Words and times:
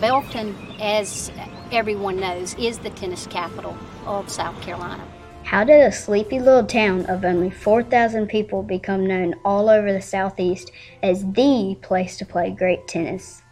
Belton, 0.00 0.56
as 0.80 1.30
everyone 1.72 2.20
knows, 2.20 2.54
is 2.58 2.78
the 2.78 2.90
tennis 2.90 3.26
capital 3.26 3.76
of 4.06 4.28
South 4.28 4.60
Carolina. 4.62 5.06
How 5.42 5.62
did 5.62 5.80
a 5.80 5.92
sleepy 5.92 6.40
little 6.40 6.64
town 6.64 7.06
of 7.06 7.24
only 7.24 7.50
4,000 7.50 8.26
people 8.26 8.62
become 8.62 9.06
known 9.06 9.34
all 9.44 9.70
over 9.70 9.92
the 9.92 10.02
Southeast 10.02 10.72
as 11.02 11.24
the 11.32 11.78
place 11.82 12.16
to 12.16 12.26
play 12.26 12.50
great 12.50 12.88
tennis? 12.88 13.42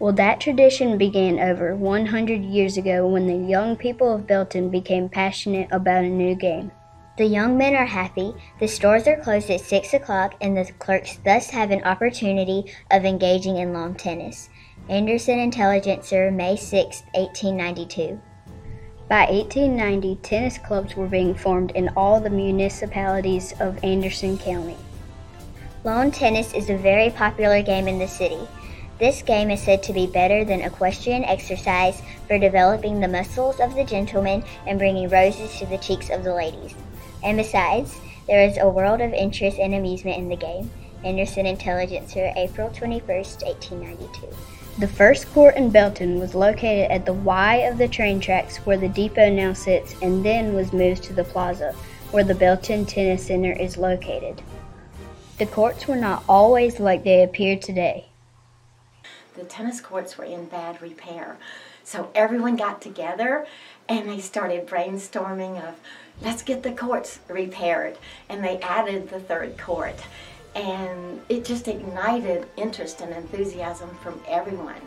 Well, 0.00 0.12
that 0.14 0.40
tradition 0.40 0.98
began 0.98 1.38
over 1.38 1.74
100 1.74 2.44
years 2.44 2.76
ago 2.76 3.06
when 3.06 3.26
the 3.26 3.48
young 3.48 3.76
people 3.76 4.14
of 4.14 4.26
Belton 4.26 4.68
became 4.68 5.08
passionate 5.08 5.68
about 5.70 6.04
a 6.04 6.08
new 6.08 6.34
game. 6.34 6.70
The 7.18 7.26
young 7.26 7.58
men 7.58 7.74
are 7.74 7.86
happy, 7.86 8.32
the 8.60 8.68
stores 8.68 9.08
are 9.08 9.20
closed 9.20 9.50
at 9.50 9.60
6 9.60 9.94
o'clock, 9.94 10.34
and 10.40 10.56
the 10.56 10.70
clerks 10.78 11.18
thus 11.24 11.50
have 11.50 11.72
an 11.72 11.82
opportunity 11.82 12.72
of 12.92 13.04
engaging 13.04 13.56
in 13.56 13.72
lawn 13.72 13.96
tennis. 13.96 14.48
Anderson 14.88 15.38
Intelligencer, 15.38 16.30
May 16.30 16.56
6, 16.56 17.02
1892. 17.12 18.18
By 19.06 19.26
1890, 19.26 20.16
tennis 20.22 20.56
clubs 20.56 20.96
were 20.96 21.06
being 21.06 21.34
formed 21.34 21.72
in 21.72 21.90
all 21.94 22.20
the 22.20 22.30
municipalities 22.30 23.52
of 23.60 23.84
Anderson 23.84 24.38
County. 24.38 24.78
Lawn 25.84 26.10
tennis 26.10 26.54
is 26.54 26.70
a 26.70 26.76
very 26.78 27.10
popular 27.10 27.60
game 27.60 27.86
in 27.86 27.98
the 27.98 28.08
city. 28.08 28.40
This 28.98 29.20
game 29.20 29.50
is 29.50 29.60
said 29.60 29.82
to 29.82 29.92
be 29.92 30.06
better 30.06 30.42
than 30.42 30.62
equestrian 30.62 31.22
exercise 31.22 32.00
for 32.26 32.38
developing 32.38 33.00
the 33.00 33.08
muscles 33.08 33.60
of 33.60 33.74
the 33.74 33.84
gentlemen 33.84 34.42
and 34.66 34.78
bringing 34.78 35.10
roses 35.10 35.58
to 35.58 35.66
the 35.66 35.76
cheeks 35.76 36.08
of 36.08 36.24
the 36.24 36.32
ladies. 36.32 36.74
And 37.22 37.36
besides, 37.36 37.94
there 38.26 38.42
is 38.42 38.56
a 38.56 38.70
world 38.70 39.02
of 39.02 39.12
interest 39.12 39.58
and 39.58 39.74
amusement 39.74 40.16
in 40.16 40.30
the 40.30 40.36
game. 40.36 40.70
Anderson 41.04 41.44
Intelligencer, 41.44 42.32
April 42.36 42.70
21, 42.70 43.06
1892. 43.06 44.57
The 44.78 44.86
first 44.86 45.28
court 45.34 45.56
in 45.56 45.70
Belton 45.70 46.20
was 46.20 46.36
located 46.36 46.92
at 46.92 47.04
the 47.04 47.12
Y 47.12 47.56
of 47.56 47.78
the 47.78 47.88
train 47.88 48.20
tracks 48.20 48.58
where 48.58 48.76
the 48.76 48.88
depot 48.88 49.28
now 49.28 49.52
sits 49.52 49.96
and 50.02 50.24
then 50.24 50.54
was 50.54 50.72
moved 50.72 51.02
to 51.04 51.12
the 51.12 51.24
plaza 51.24 51.72
where 52.12 52.22
the 52.22 52.36
Belton 52.36 52.86
Tennis 52.86 53.26
Center 53.26 53.50
is 53.50 53.76
located. 53.76 54.40
The 55.38 55.46
courts 55.46 55.88
were 55.88 55.96
not 55.96 56.22
always 56.28 56.78
like 56.78 57.02
they 57.02 57.24
appear 57.24 57.58
today. 57.58 58.06
The 59.34 59.42
tennis 59.42 59.80
courts 59.80 60.16
were 60.16 60.24
in 60.24 60.44
bad 60.44 60.80
repair. 60.80 61.38
So 61.82 62.12
everyone 62.14 62.54
got 62.54 62.80
together 62.80 63.48
and 63.88 64.08
they 64.08 64.20
started 64.20 64.68
brainstorming 64.68 65.60
of 65.60 65.74
let's 66.22 66.42
get 66.42 66.62
the 66.62 66.70
courts 66.70 67.18
repaired. 67.26 67.98
And 68.28 68.44
they 68.44 68.60
added 68.60 69.10
the 69.10 69.18
third 69.18 69.58
court. 69.58 69.96
And 70.54 71.20
it 71.28 71.44
just 71.44 71.68
ignited 71.68 72.48
interest 72.56 73.00
and 73.00 73.12
enthusiasm 73.12 73.90
from 74.02 74.20
everyone. 74.26 74.80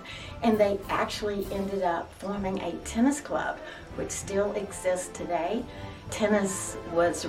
And 0.44 0.58
they 0.58 0.80
actually 0.90 1.48
ended 1.52 1.84
up 1.84 2.12
forming 2.16 2.60
a 2.60 2.74
tennis 2.84 3.22
club, 3.22 3.58
which 3.96 4.12
still 4.12 4.52
exists 4.54 5.10
today. 5.18 5.64
Tennis 6.10 6.78
was 6.92 7.28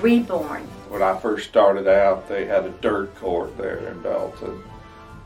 reborn. 0.00 0.62
When 0.88 1.02
I 1.02 1.18
first 1.18 1.48
started 1.48 1.86
out, 1.86 2.28
they 2.28 2.46
had 2.46 2.64
a 2.64 2.70
dirt 2.70 3.14
court 3.16 3.56
there 3.58 3.88
in 3.88 4.00
Belton, 4.02 4.62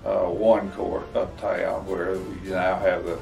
uh, 0.05 0.25
one 0.25 0.71
court 0.73 1.05
uptown, 1.15 1.87
where 1.87 2.19
we 2.19 2.51
now 2.51 2.79
have 2.79 3.05
the 3.05 3.19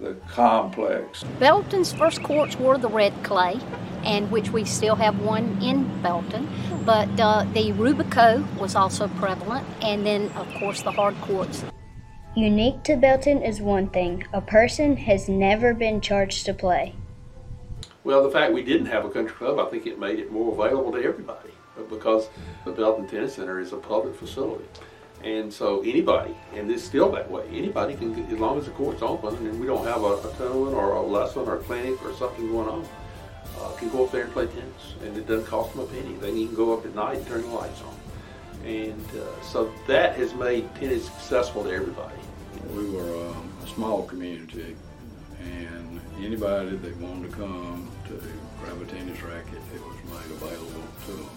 the 0.00 0.14
complex. 0.28 1.24
Belton's 1.38 1.92
first 1.92 2.22
courts 2.22 2.56
were 2.56 2.78
the 2.78 2.88
red 2.88 3.12
clay, 3.22 3.60
and 4.04 4.30
which 4.30 4.50
we 4.50 4.64
still 4.64 4.96
have 4.96 5.20
one 5.20 5.60
in 5.62 6.00
Belton. 6.02 6.48
But 6.84 7.08
uh, 7.20 7.44
the 7.52 7.72
Rubico 7.72 8.44
was 8.58 8.74
also 8.74 9.08
prevalent, 9.08 9.66
and 9.82 10.04
then 10.04 10.28
of 10.32 10.48
course 10.54 10.82
the 10.82 10.92
hard 10.92 11.14
courts. 11.20 11.64
Unique 12.36 12.82
to 12.84 12.96
Belton 12.96 13.42
is 13.42 13.60
one 13.60 13.88
thing: 13.88 14.24
a 14.32 14.40
person 14.40 14.96
has 14.96 15.28
never 15.28 15.74
been 15.74 16.00
charged 16.00 16.46
to 16.46 16.54
play. 16.54 16.94
Well, 18.02 18.22
the 18.22 18.30
fact 18.30 18.54
we 18.54 18.62
didn't 18.62 18.86
have 18.86 19.04
a 19.04 19.10
country 19.10 19.36
club, 19.36 19.58
I 19.58 19.68
think 19.70 19.86
it 19.86 19.98
made 19.98 20.18
it 20.18 20.32
more 20.32 20.52
available 20.52 20.92
to 20.92 21.04
everybody 21.04 21.50
because 21.88 22.28
the 22.64 22.72
Belton 22.72 23.06
Tennis 23.06 23.34
Center 23.34 23.60
is 23.60 23.72
a 23.72 23.76
public 23.76 24.14
facility. 24.14 24.64
And 25.22 25.52
so 25.52 25.82
anybody, 25.82 26.34
and 26.54 26.70
it's 26.70 26.82
still 26.82 27.12
that 27.12 27.30
way, 27.30 27.46
anybody 27.52 27.94
can, 27.94 28.14
as 28.32 28.38
long 28.38 28.58
as 28.58 28.64
the 28.64 28.70
court's 28.70 29.02
open 29.02 29.34
and 29.46 29.60
we 29.60 29.66
don't 29.66 29.84
have 29.84 30.02
a, 30.02 30.16
a 30.16 30.34
tournament 30.38 30.74
or 30.74 30.92
a 30.92 31.02
lesson 31.02 31.42
or 31.46 31.56
a 31.56 31.58
clinic 31.58 32.02
or 32.02 32.14
something 32.14 32.50
going 32.50 32.68
on, 32.68 32.80
uh, 32.84 32.86
can 33.80 33.88
go 33.88 34.04
up 34.04 34.12
there 34.12 34.24
and 34.24 34.32
play 34.32 34.46
tennis. 34.46 34.94
And 35.02 35.16
it 35.16 35.26
doesn't 35.26 35.46
cost 35.46 35.74
them 35.74 35.82
a 35.82 35.86
penny. 35.86 36.14
They 36.14 36.30
can 36.30 36.54
go 36.54 36.76
up 36.76 36.84
at 36.84 36.94
night 36.94 37.16
and 37.16 37.26
turn 37.26 37.42
the 37.42 37.48
lights 37.48 37.80
on. 37.82 37.96
And 38.66 39.06
uh, 39.16 39.42
so 39.42 39.72
that 39.88 40.16
has 40.16 40.34
made 40.34 40.72
tennis 40.74 41.08
accessible 41.08 41.64
to 41.64 41.72
everybody. 41.72 42.14
We 42.74 42.90
were 42.90 43.28
um, 43.28 43.50
a 43.64 43.66
small 43.68 44.02
community, 44.02 44.76
and 45.42 46.00
anybody 46.18 46.76
that 46.76 46.96
wanted 46.98 47.30
to 47.30 47.36
come 47.36 47.90
to 48.08 48.22
grab 48.60 48.82
a 48.82 48.84
tennis 48.84 49.22
racket, 49.22 49.62
it 49.74 49.80
was 49.80 49.96
made 50.04 50.30
available 50.36 50.84
to 51.06 51.12
them. 51.12 51.30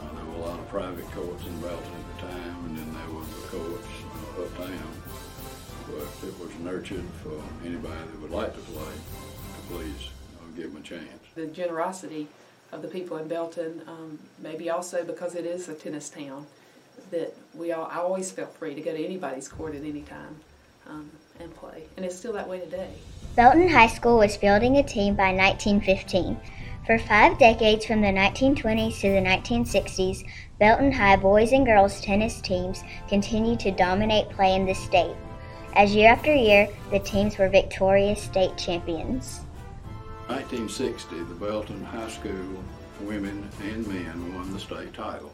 Uh, 0.00 0.14
there 0.14 0.24
were 0.26 0.44
a 0.44 0.46
lot 0.46 0.60
of 0.60 0.68
private 0.68 1.10
courts 1.10 1.44
in 1.44 1.60
Belton 1.60 1.92
at 1.92 2.16
the 2.16 2.22
time, 2.28 2.64
and 2.66 2.78
then 2.78 2.94
there 2.94 3.14
was 3.18 3.26
the 3.28 3.48
courts 3.48 3.88
uh, 4.38 4.42
uptown. 4.42 4.92
But 5.88 6.28
it 6.28 6.38
was 6.38 6.54
nurtured 6.60 7.04
for 7.24 7.42
anybody 7.66 7.98
that 8.12 8.20
would 8.20 8.30
like 8.30 8.54
to 8.54 8.60
play 8.60 8.94
to 8.94 9.74
please 9.74 10.08
give 10.52 10.72
them 10.72 10.82
a 10.82 10.84
chance. 10.84 11.04
The 11.34 11.46
generosity 11.46 12.28
of 12.72 12.82
the 12.82 12.88
people 12.88 13.16
in 13.18 13.28
Belton, 13.28 13.82
um, 13.86 14.18
maybe 14.38 14.70
also 14.70 15.04
because 15.04 15.34
it 15.34 15.44
is 15.44 15.68
a 15.68 15.74
tennis 15.74 16.08
town, 16.08 16.46
that 17.10 17.34
we 17.54 17.72
all 17.72 17.86
I 17.86 17.96
always 17.96 18.30
felt 18.30 18.54
free 18.56 18.74
to 18.74 18.80
go 18.80 18.92
to 18.92 19.04
anybody's 19.04 19.48
court 19.48 19.74
at 19.74 19.82
any 19.82 20.02
time 20.02 20.36
um, 20.88 21.10
and 21.40 21.54
play, 21.54 21.84
and 21.96 22.04
it's 22.04 22.16
still 22.16 22.32
that 22.34 22.48
way 22.48 22.60
today. 22.60 22.90
Belton 23.34 23.68
High 23.68 23.88
School 23.88 24.18
was 24.18 24.36
fielding 24.36 24.76
a 24.76 24.82
team 24.82 25.14
by 25.14 25.32
1915. 25.32 26.38
For 26.84 26.98
five 26.98 27.38
decades, 27.38 27.86
from 27.86 28.00
the 28.00 28.08
1920s 28.08 29.00
to 29.00 29.10
the 29.10 29.20
1960s, 29.20 30.28
Belton 30.58 30.90
High 30.90 31.16
boys 31.16 31.52
and 31.52 31.64
girls 31.64 32.00
tennis 32.00 32.40
teams 32.40 32.82
continued 33.08 33.60
to 33.60 33.70
dominate 33.70 34.28
play 34.30 34.54
in 34.54 34.66
the 34.66 34.74
state. 34.74 35.14
As 35.74 35.94
year 35.94 36.10
after 36.10 36.34
year, 36.34 36.68
the 36.90 36.98
teams 36.98 37.38
were 37.38 37.48
victorious 37.48 38.20
state 38.20 38.58
champions. 38.58 39.40
1960, 40.32 41.24
the 41.24 41.34
Belton 41.34 41.84
High 41.84 42.08
School 42.08 42.64
women 43.02 43.46
and 43.64 43.86
men 43.86 44.34
won 44.34 44.50
the 44.50 44.58
state 44.58 44.94
title. 44.94 45.30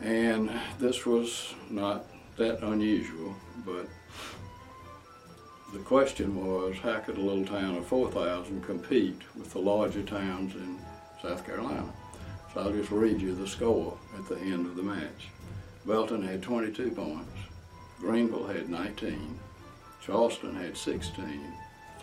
And 0.00 0.48
this 0.78 1.04
was 1.04 1.52
not 1.70 2.04
that 2.36 2.62
unusual, 2.62 3.34
but 3.66 3.88
the 5.72 5.80
question 5.80 6.36
was 6.36 6.76
how 6.78 7.00
could 7.00 7.18
a 7.18 7.20
little 7.20 7.44
town 7.44 7.74
of 7.74 7.84
4,000 7.86 8.62
compete 8.62 9.20
with 9.36 9.52
the 9.52 9.58
larger 9.58 10.04
towns 10.04 10.54
in 10.54 10.78
South 11.20 11.44
Carolina? 11.44 11.92
So 12.52 12.60
I'll 12.60 12.70
just 12.70 12.92
read 12.92 13.20
you 13.20 13.34
the 13.34 13.48
score 13.48 13.98
at 14.16 14.28
the 14.28 14.38
end 14.38 14.66
of 14.66 14.76
the 14.76 14.84
match. 14.84 15.30
Belton 15.84 16.22
had 16.22 16.42
22 16.42 16.92
points, 16.92 17.38
Greenville 17.98 18.46
had 18.46 18.68
19, 18.68 19.36
Charleston 20.00 20.54
had 20.54 20.76
16, 20.76 21.52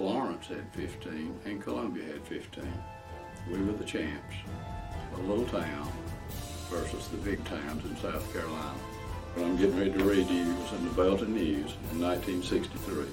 Florence 0.01 0.47
had 0.47 0.67
15, 0.73 1.41
and 1.45 1.62
Columbia 1.62 2.03
had 2.03 2.25
15. 2.25 2.63
We 3.51 3.62
were 3.62 3.73
the 3.73 3.84
champs. 3.84 4.35
A 5.13 5.19
little 5.19 5.45
town 5.45 5.91
versus 6.72 7.07
the 7.09 7.17
big 7.17 7.45
towns 7.45 7.85
in 7.85 7.95
South 7.97 8.34
Carolina. 8.34 8.73
What 9.35 9.45
I'm 9.45 9.57
getting 9.57 9.78
ready 9.78 9.91
to 9.91 10.03
read 10.03 10.28
to 10.28 10.34
you 10.34 10.56
was 10.56 10.72
in 10.72 10.86
the 10.86 10.95
Belton 10.95 11.36
News 11.36 11.75
in 11.92 12.01
1963. 12.01 13.06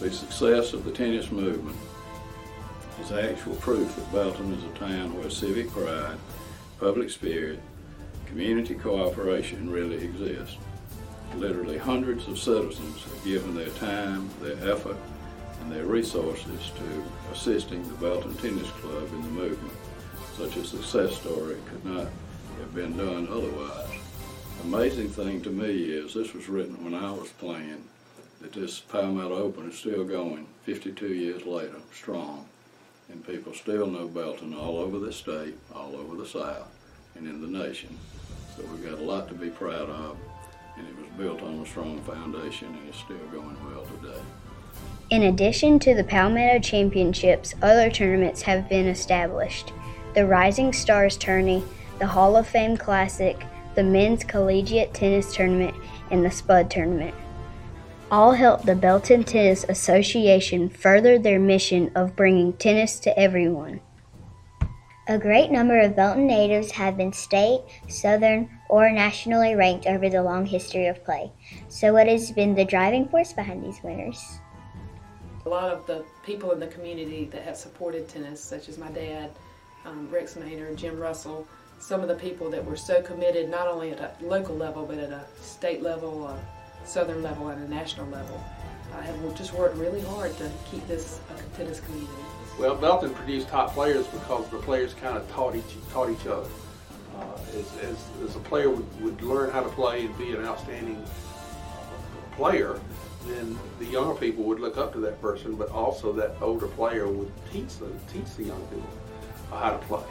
The 0.00 0.10
success 0.10 0.72
of 0.72 0.86
the 0.86 0.90
tennis 0.90 1.30
movement 1.30 1.76
is 3.02 3.12
actual 3.12 3.56
proof 3.56 3.94
that 3.94 4.10
Belton 4.10 4.54
is 4.54 4.64
a 4.64 4.78
town 4.78 5.18
where 5.18 5.28
civic 5.28 5.70
pride, 5.70 6.16
public 6.80 7.10
spirit, 7.10 7.60
community 8.24 8.74
cooperation 8.74 9.68
really 9.68 10.02
exist. 10.02 10.56
Literally 11.34 11.76
hundreds 11.76 12.26
of 12.26 12.38
citizens 12.38 13.02
have 13.02 13.22
given 13.22 13.54
their 13.54 13.68
time, 13.68 14.30
their 14.40 14.72
effort, 14.72 14.96
and 15.66 15.74
their 15.74 15.86
resources 15.86 16.70
to 16.76 17.32
assisting 17.32 17.82
the 17.88 17.94
Belton 17.94 18.32
Tennis 18.36 18.70
Club 18.70 19.08
in 19.12 19.22
the 19.22 19.28
movement. 19.30 19.72
Such 20.36 20.56
a 20.56 20.64
success 20.64 21.16
story 21.16 21.56
could 21.68 21.84
not 21.84 22.06
have 22.58 22.72
been 22.72 22.96
done 22.96 23.26
otherwise. 23.28 23.98
Amazing 24.62 25.08
thing 25.08 25.40
to 25.42 25.50
me 25.50 25.86
is 25.86 26.14
this 26.14 26.34
was 26.34 26.48
written 26.48 26.84
when 26.84 26.94
I 26.94 27.10
was 27.10 27.30
playing, 27.30 27.82
that 28.40 28.52
this 28.52 28.78
Palmetto 28.78 29.34
Open 29.34 29.68
is 29.68 29.76
still 29.76 30.04
going 30.04 30.46
52 30.62 31.08
years 31.08 31.44
later, 31.44 31.80
strong. 31.92 32.46
And 33.08 33.26
people 33.26 33.52
still 33.52 33.88
know 33.88 34.06
Belton 34.06 34.54
all 34.54 34.78
over 34.78 35.00
the 35.00 35.12
state, 35.12 35.56
all 35.74 35.96
over 35.96 36.14
the 36.14 36.26
South, 36.26 36.68
and 37.16 37.26
in 37.26 37.40
the 37.40 37.58
nation. 37.58 37.98
So 38.56 38.62
we've 38.70 38.84
got 38.84 39.00
a 39.00 39.02
lot 39.02 39.26
to 39.28 39.34
be 39.34 39.50
proud 39.50 39.90
of, 39.90 40.16
and 40.76 40.86
it 40.86 40.96
was 40.96 41.10
built 41.18 41.42
on 41.42 41.54
a 41.54 41.66
strong 41.66 42.00
foundation 42.02 42.68
and 42.68 42.88
it's 42.88 42.98
still 42.98 43.16
going 43.32 43.56
well 43.68 43.84
today. 44.00 44.22
In 45.08 45.22
addition 45.22 45.78
to 45.80 45.94
the 45.94 46.02
Palmetto 46.02 46.58
Championships, 46.58 47.54
other 47.62 47.90
tournaments 47.90 48.42
have 48.42 48.68
been 48.68 48.88
established. 48.88 49.72
The 50.14 50.26
Rising 50.26 50.72
Stars 50.72 51.16
Tourney, 51.16 51.62
the 52.00 52.08
Hall 52.08 52.36
of 52.36 52.48
Fame 52.48 52.76
Classic, 52.76 53.40
the 53.76 53.84
Men's 53.84 54.24
Collegiate 54.24 54.92
Tennis 54.92 55.32
Tournament, 55.32 55.76
and 56.10 56.24
the 56.24 56.30
Spud 56.30 56.68
Tournament. 56.72 57.14
all 58.10 58.32
help 58.32 58.62
the 58.62 58.74
Belton 58.74 59.22
Tennis 59.22 59.64
Association 59.68 60.68
further 60.68 61.20
their 61.20 61.38
mission 61.38 61.92
of 61.94 62.16
bringing 62.16 62.52
tennis 62.54 62.98
to 63.00 63.16
everyone. 63.16 63.80
A 65.08 65.18
great 65.18 65.52
number 65.52 65.78
of 65.78 65.94
Belton 65.94 66.26
natives 66.26 66.72
have 66.72 66.96
been 66.96 67.12
state, 67.12 67.60
southern, 67.86 68.50
or 68.68 68.90
nationally 68.90 69.54
ranked 69.54 69.86
over 69.86 70.08
the 70.08 70.22
long 70.24 70.46
history 70.46 70.88
of 70.88 71.04
play. 71.04 71.30
So, 71.68 71.92
what 71.92 72.08
has 72.08 72.32
been 72.32 72.56
the 72.56 72.64
driving 72.64 73.08
force 73.08 73.32
behind 73.32 73.64
these 73.64 73.80
winners? 73.84 74.40
A 75.46 75.48
lot 75.48 75.70
of 75.70 75.86
the 75.86 76.04
people 76.24 76.50
in 76.50 76.58
the 76.58 76.66
community 76.66 77.26
that 77.26 77.42
have 77.42 77.56
supported 77.56 78.08
tennis, 78.08 78.42
such 78.42 78.68
as 78.68 78.78
my 78.78 78.90
dad, 78.90 79.30
um, 79.84 80.10
Rex 80.10 80.34
Maynard, 80.34 80.76
Jim 80.76 80.98
Russell, 80.98 81.46
some 81.78 82.00
of 82.00 82.08
the 82.08 82.16
people 82.16 82.50
that 82.50 82.64
were 82.64 82.74
so 82.74 83.00
committed 83.00 83.48
not 83.48 83.68
only 83.68 83.92
at 83.92 84.00
a 84.00 84.24
local 84.24 84.56
level 84.56 84.84
but 84.84 84.98
at 84.98 85.10
a 85.10 85.24
state 85.40 85.82
level, 85.82 86.26
a 86.26 86.36
southern 86.84 87.22
level, 87.22 87.50
and 87.50 87.62
a 87.62 87.68
national 87.68 88.08
level, 88.08 88.42
uh, 88.92 89.00
have 89.00 89.38
just 89.38 89.52
worked 89.52 89.76
really 89.76 90.00
hard 90.00 90.36
to 90.38 90.50
keep 90.68 90.84
this 90.88 91.20
a 91.30 91.56
tennis 91.56 91.78
community. 91.78 92.12
Well, 92.58 92.74
Belton 92.74 93.14
produced 93.14 93.46
top 93.46 93.72
players 93.72 94.08
because 94.08 94.48
the 94.48 94.58
players 94.58 94.94
kind 94.94 95.16
of 95.16 95.30
taught 95.30 95.54
each 95.54 95.76
taught 95.92 96.10
each 96.10 96.26
other. 96.26 96.48
Uh, 97.16 97.38
as, 97.56 97.76
as, 97.84 98.04
as, 98.24 98.36
a 98.36 98.40
player 98.40 98.68
would, 98.68 99.00
would, 99.00 99.22
learn 99.22 99.50
how 99.50 99.62
to 99.62 99.70
play 99.70 100.04
and 100.04 100.18
be 100.18 100.32
an 100.32 100.44
outstanding 100.44 100.96
uh, 100.96 102.36
player, 102.36 102.78
then 103.28 103.58
the 103.78 103.86
younger 103.86 104.14
people 104.14 104.44
would 104.44 104.60
look 104.60 104.76
up 104.76 104.92
to 104.92 104.98
that 105.00 105.20
person, 105.20 105.54
but 105.56 105.70
also 105.70 106.12
that 106.12 106.36
older 106.40 106.68
player 106.68 107.08
would 107.08 107.30
teach 107.52 107.76
them, 107.78 107.98
teach 108.12 108.34
the 108.36 108.44
young 108.44 108.66
people 108.68 108.88
how 109.50 109.70
to 109.70 109.78
play 109.86 110.04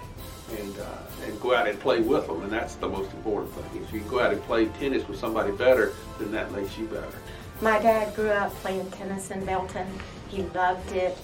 and 0.60 0.78
uh, 0.80 1.26
and 1.26 1.40
go 1.42 1.56
out 1.56 1.68
and 1.68 1.80
play 1.80 2.02
with 2.02 2.28
them, 2.28 2.42
and 2.44 2.52
that's 2.52 2.76
the 2.76 2.88
most 2.88 3.12
important 3.14 3.52
thing. 3.54 3.84
If 3.84 3.92
you 3.94 4.00
go 4.02 4.20
out 4.20 4.32
and 4.32 4.42
play 4.44 4.68
tennis 4.80 5.08
with 5.08 5.20
somebody 5.20 5.52
better, 5.52 5.94
then 6.20 6.32
that 6.32 6.52
makes 6.52 6.78
you 6.78 6.86
better. 6.86 7.08
My 7.62 7.80
dad 7.80 8.16
grew 8.16 8.30
up 8.30 8.54
playing 8.56 8.90
tennis 8.92 9.32
in 9.32 9.44
Belton. 9.46 9.88
He 10.30 10.44
loved 10.44 10.92
it, 10.92 11.18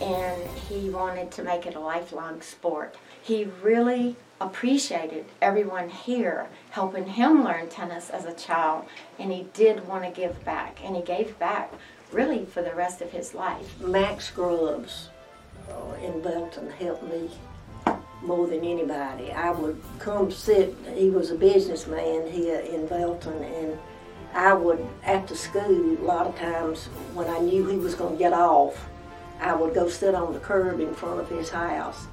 and 0.00 0.42
he 0.68 0.90
wanted 0.90 1.30
to 1.32 1.42
make 1.42 1.66
it 1.66 1.74
a 1.74 1.80
lifelong 1.80 2.40
sport. 2.40 2.94
He 3.22 3.44
really 3.62 4.16
appreciated 4.40 5.26
everyone 5.40 5.88
here 5.88 6.48
helping 6.70 7.06
him 7.06 7.44
learn 7.44 7.68
tennis 7.68 8.10
as 8.10 8.24
a 8.24 8.34
child, 8.34 8.86
and 9.16 9.30
he 9.30 9.46
did 9.54 9.86
want 9.86 10.02
to 10.02 10.10
give 10.10 10.44
back, 10.44 10.80
and 10.82 10.96
he 10.96 11.02
gave 11.02 11.38
back 11.38 11.72
really 12.10 12.44
for 12.44 12.62
the 12.62 12.74
rest 12.74 13.00
of 13.00 13.12
his 13.12 13.32
life. 13.32 13.80
Max 13.80 14.28
Grubbs 14.32 15.08
uh, 15.70 15.94
in 16.04 16.20
Belton 16.20 16.68
helped 16.72 17.04
me 17.04 17.30
more 18.22 18.48
than 18.48 18.64
anybody. 18.64 19.30
I 19.30 19.52
would 19.52 19.80
come 20.00 20.32
sit, 20.32 20.74
he 20.96 21.08
was 21.08 21.30
a 21.30 21.36
businessman 21.36 22.28
here 22.28 22.58
in 22.58 22.88
Belton, 22.88 23.40
and 23.44 23.78
I 24.34 24.52
would, 24.52 24.84
after 25.04 25.36
school, 25.36 25.96
a 25.96 26.02
lot 26.02 26.26
of 26.26 26.36
times 26.36 26.86
when 27.14 27.28
I 27.28 27.38
knew 27.38 27.68
he 27.68 27.76
was 27.76 27.94
going 27.94 28.14
to 28.14 28.18
get 28.18 28.32
off, 28.32 28.88
I 29.40 29.54
would 29.54 29.74
go 29.74 29.88
sit 29.88 30.16
on 30.16 30.32
the 30.32 30.40
curb 30.40 30.80
in 30.80 30.92
front 30.92 31.20
of 31.20 31.28
his 31.28 31.50
house 31.50 32.08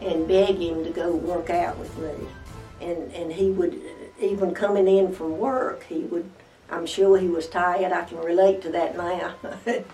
and 0.00 0.28
beg 0.28 0.56
him 0.56 0.84
to 0.84 0.90
go 0.90 1.14
work 1.14 1.50
out 1.50 1.78
with 1.78 1.96
me. 1.98 2.28
And, 2.80 3.12
and 3.12 3.32
he 3.32 3.50
would, 3.50 3.80
even 4.20 4.54
coming 4.54 4.86
in 4.86 5.12
from 5.12 5.38
work, 5.38 5.84
he 5.84 6.00
would, 6.00 6.30
I'm 6.70 6.86
sure 6.86 7.18
he 7.18 7.28
was 7.28 7.48
tired, 7.48 7.92
I 7.92 8.04
can 8.04 8.18
relate 8.18 8.62
to 8.62 8.70
that 8.70 8.96
now. 8.96 9.34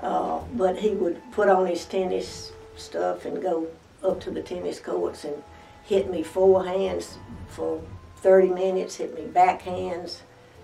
uh, 0.00 0.40
but 0.54 0.78
he 0.78 0.90
would 0.90 1.20
put 1.32 1.48
on 1.48 1.66
his 1.66 1.84
tennis 1.84 2.52
stuff 2.76 3.26
and 3.26 3.42
go 3.42 3.68
up 4.02 4.20
to 4.22 4.30
the 4.30 4.42
tennis 4.42 4.80
courts 4.80 5.24
and 5.24 5.42
hit 5.84 6.10
me 6.10 6.22
forehands 6.22 7.16
for 7.48 7.82
30 8.18 8.48
minutes, 8.48 8.96
hit 8.96 9.14
me 9.14 9.22
backhands 9.22 10.20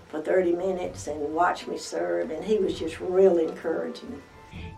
for 0.07 0.21
30 0.21 0.53
minutes, 0.53 1.07
and 1.07 1.33
watch 1.33 1.67
me 1.67 1.77
serve. 1.77 2.31
And 2.31 2.43
he 2.43 2.57
was 2.57 2.79
just 2.79 2.99
real 2.99 3.37
encouraging. 3.37 4.21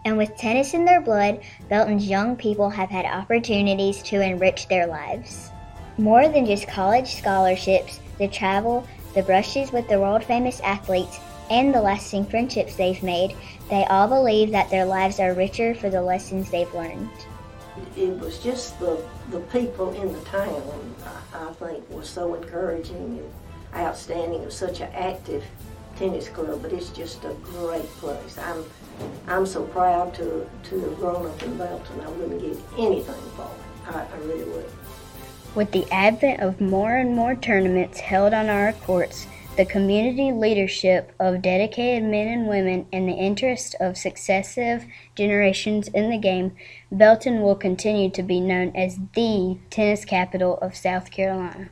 And 0.05 0.17
with 0.17 0.37
tennis 0.37 0.73
in 0.73 0.85
their 0.85 1.01
blood, 1.01 1.41
Belton's 1.69 2.07
young 2.07 2.35
people 2.35 2.69
have 2.69 2.89
had 2.89 3.05
opportunities 3.05 4.01
to 4.03 4.21
enrich 4.21 4.67
their 4.67 4.87
lives. 4.87 5.51
More 5.97 6.27
than 6.27 6.45
just 6.45 6.67
college 6.67 7.15
scholarships, 7.15 7.99
the 8.17 8.27
travel, 8.27 8.87
the 9.13 9.23
brushes 9.23 9.71
with 9.71 9.87
the 9.89 9.99
world 9.99 10.23
famous 10.23 10.59
athletes, 10.61 11.19
and 11.49 11.73
the 11.73 11.81
lasting 11.81 12.25
friendships 12.25 12.75
they've 12.75 13.01
made, 13.03 13.35
they 13.69 13.83
all 13.85 14.07
believe 14.07 14.51
that 14.51 14.69
their 14.69 14.85
lives 14.85 15.19
are 15.19 15.33
richer 15.33 15.73
for 15.73 15.89
the 15.89 16.01
lessons 16.01 16.49
they've 16.49 16.73
learned 16.73 17.09
it 17.95 18.19
was 18.19 18.39
just 18.39 18.79
the, 18.79 19.01
the 19.31 19.39
people 19.39 19.91
in 20.01 20.11
the 20.11 20.19
town, 20.21 20.95
I, 21.33 21.47
I 21.47 21.53
think, 21.53 21.89
was 21.89 22.09
so 22.09 22.33
encouraging 22.35 23.19
and 23.19 23.81
outstanding. 23.81 24.41
It 24.41 24.45
was 24.45 24.57
such 24.57 24.81
an 24.81 24.91
active 24.93 25.43
tennis 25.97 26.29
club, 26.29 26.61
but 26.61 26.73
it's 26.73 26.89
just 26.89 27.23
a 27.25 27.33
great 27.43 27.87
place. 27.97 28.37
I'm 28.37 28.63
I'm 29.27 29.45
so 29.45 29.63
proud 29.63 30.13
to, 30.15 30.49
to 30.63 30.79
have 30.79 30.95
grown 30.97 31.25
up 31.27 31.43
in 31.43 31.57
Belton. 31.57 32.01
I 32.01 32.09
wouldn't 32.09 32.41
give 32.41 32.61
anything 32.77 33.21
for 33.35 33.43
it. 33.43 33.95
I, 33.95 34.05
I 34.11 34.17
really 34.25 34.43
would. 34.45 34.69
With 35.55 35.71
the 35.71 35.91
advent 35.91 36.41
of 36.41 36.61
more 36.61 36.95
and 36.95 37.15
more 37.15 37.35
tournaments 37.35 37.99
held 37.99 38.33
on 38.33 38.49
our 38.49 38.73
courts, 38.73 39.27
the 39.57 39.65
community 39.65 40.31
leadership 40.31 41.11
of 41.19 41.41
dedicated 41.41 42.03
men 42.03 42.27
and 42.27 42.47
women, 42.47 42.85
and 42.93 43.09
the 43.09 43.13
interest 43.13 43.75
of 43.79 43.97
successive 43.97 44.85
generations 45.15 45.89
in 45.89 46.09
the 46.09 46.17
game, 46.17 46.55
Belton 46.91 47.41
will 47.41 47.55
continue 47.55 48.09
to 48.11 48.23
be 48.23 48.39
known 48.39 48.73
as 48.75 48.97
the 49.15 49.57
tennis 49.69 50.05
capital 50.05 50.57
of 50.59 50.77
South 50.77 51.11
Carolina. 51.11 51.69